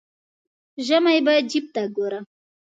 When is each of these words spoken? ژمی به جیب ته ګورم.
ژمی 0.85 1.17
به 1.25 1.33
جیب 1.49 1.65
ته 1.73 1.81
ګورم. 1.95 2.25